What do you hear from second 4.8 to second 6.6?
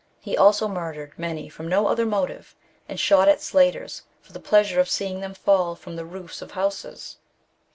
seeing them fall from the roofs of